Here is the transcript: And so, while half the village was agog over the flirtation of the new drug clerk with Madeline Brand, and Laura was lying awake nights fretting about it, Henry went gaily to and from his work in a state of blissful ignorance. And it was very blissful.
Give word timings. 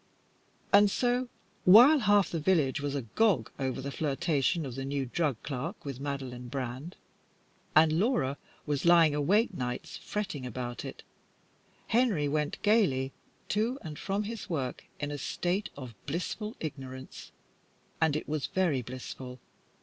And 0.73 0.89
so, 0.89 1.29
while 1.63 1.99
half 1.99 2.31
the 2.31 2.39
village 2.39 2.81
was 2.81 2.95
agog 2.95 3.51
over 3.59 3.81
the 3.81 3.91
flirtation 3.91 4.65
of 4.65 4.73
the 4.73 4.83
new 4.83 5.05
drug 5.05 5.37
clerk 5.43 5.85
with 5.85 5.99
Madeline 5.99 6.47
Brand, 6.47 6.95
and 7.75 7.93
Laura 7.99 8.39
was 8.65 8.83
lying 8.83 9.13
awake 9.13 9.53
nights 9.53 9.97
fretting 9.97 10.43
about 10.43 10.83
it, 10.83 11.03
Henry 11.89 12.27
went 12.27 12.59
gaily 12.63 13.11
to 13.49 13.77
and 13.83 13.99
from 13.99 14.23
his 14.23 14.49
work 14.49 14.85
in 14.99 15.11
a 15.11 15.19
state 15.19 15.69
of 15.77 15.93
blissful 16.07 16.55
ignorance. 16.59 17.31
And 18.01 18.15
it 18.15 18.27
was 18.27 18.47
very 18.47 18.81
blissful. 18.81 19.39